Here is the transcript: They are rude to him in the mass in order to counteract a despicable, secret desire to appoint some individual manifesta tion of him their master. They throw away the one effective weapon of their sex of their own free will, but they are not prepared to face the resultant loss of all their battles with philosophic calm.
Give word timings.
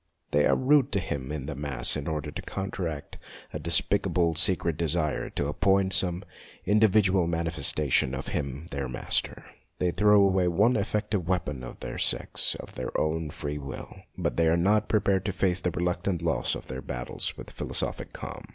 They 0.31 0.47
are 0.47 0.55
rude 0.55 0.91
to 0.93 0.99
him 0.99 1.31
in 1.31 1.45
the 1.45 1.53
mass 1.53 1.95
in 1.95 2.07
order 2.07 2.31
to 2.31 2.41
counteract 2.41 3.19
a 3.53 3.59
despicable, 3.59 4.33
secret 4.33 4.75
desire 4.75 5.29
to 5.29 5.45
appoint 5.47 5.93
some 5.93 6.23
individual 6.65 7.27
manifesta 7.27 7.91
tion 7.91 8.15
of 8.15 8.29
him 8.29 8.65
their 8.71 8.89
master. 8.89 9.45
They 9.77 9.91
throw 9.91 10.23
away 10.23 10.45
the 10.45 10.49
one 10.53 10.75
effective 10.75 11.27
weapon 11.27 11.63
of 11.63 11.81
their 11.81 11.99
sex 11.99 12.55
of 12.55 12.73
their 12.73 12.99
own 12.99 13.29
free 13.29 13.59
will, 13.59 13.95
but 14.17 14.37
they 14.37 14.47
are 14.47 14.57
not 14.57 14.89
prepared 14.89 15.23
to 15.25 15.33
face 15.33 15.59
the 15.61 15.69
resultant 15.69 16.23
loss 16.23 16.55
of 16.55 16.65
all 16.65 16.69
their 16.69 16.81
battles 16.81 17.37
with 17.37 17.51
philosophic 17.51 18.11
calm. 18.11 18.45